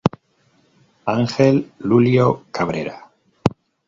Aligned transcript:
Ángel 1.05 1.73
Lulio 1.77 2.45
Cabrera. 2.49 3.11